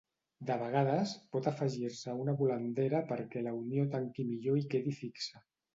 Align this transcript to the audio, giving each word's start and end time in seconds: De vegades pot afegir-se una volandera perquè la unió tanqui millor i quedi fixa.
De 0.49 0.53
vegades 0.61 1.11
pot 1.35 1.49
afegir-se 1.51 2.15
una 2.23 2.35
volandera 2.41 3.05
perquè 3.13 3.45
la 3.47 3.57
unió 3.63 3.89
tanqui 3.99 4.31
millor 4.33 4.63
i 4.65 4.71
quedi 4.75 5.01
fixa. 5.05 5.49